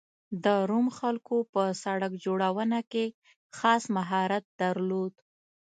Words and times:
د 0.43 0.45
روم 0.69 0.87
خلکو 0.99 1.35
په 1.53 1.63
سړک 1.83 2.11
جوړونه 2.25 2.79
کې 2.91 3.05
خاص 3.57 3.83
مهارت 3.97 4.45
درلود 4.61 5.13